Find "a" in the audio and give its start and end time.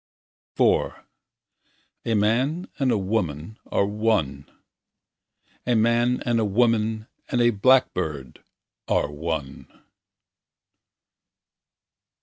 2.05-2.15, 2.91-2.97, 5.67-5.75, 6.39-6.43, 7.39-7.51